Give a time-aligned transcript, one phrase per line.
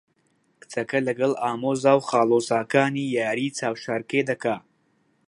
[0.61, 4.55] کچەکە لەگەڵ ئامۆزا و خاڵۆزاکانی یاریی چاوشارکێ دەکا.